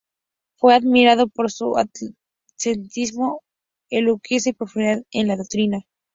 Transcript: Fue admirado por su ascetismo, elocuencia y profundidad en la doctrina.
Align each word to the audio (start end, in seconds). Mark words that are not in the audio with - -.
Fue 0.57 0.73
admirado 0.73 1.27
por 1.27 1.51
su 1.51 1.75
ascetismo, 2.57 3.43
elocuencia 3.91 4.49
y 4.49 4.53
profundidad 4.53 5.03
en 5.11 5.27
la 5.27 5.37
doctrina. 5.37 5.85